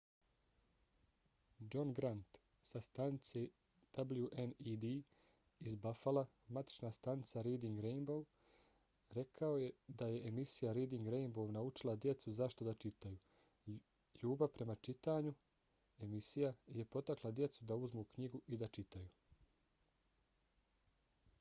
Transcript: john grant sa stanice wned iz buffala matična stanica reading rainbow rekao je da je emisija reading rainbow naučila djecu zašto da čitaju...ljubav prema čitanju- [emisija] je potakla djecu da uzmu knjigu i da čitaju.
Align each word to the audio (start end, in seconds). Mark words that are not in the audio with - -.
john 1.73 1.89
grant 1.97 2.31
sa 2.69 2.79
stanice 2.87 3.41
wned 4.11 4.85
iz 5.71 5.75
buffala 5.83 6.23
matična 6.57 6.91
stanica 6.97 7.43
reading 7.47 7.83
rainbow 7.87 8.23
rekao 9.19 9.59
je 9.65 9.69
da 10.01 10.07
je 10.13 10.23
emisija 10.31 10.73
reading 10.79 11.11
rainbow 11.17 11.53
naučila 11.59 11.95
djecu 12.07 12.33
zašto 12.39 12.69
da 12.69 12.75
čitaju...ljubav 12.87 14.51
prema 14.57 14.75
čitanju- 14.89 15.35
[emisija] 16.07 16.53
je 16.81 16.89
potakla 16.97 17.37
djecu 17.43 17.71
da 17.73 17.81
uzmu 17.85 18.07
knjigu 18.17 18.41
i 18.47 18.63
da 18.65 18.75
čitaju. 18.79 19.49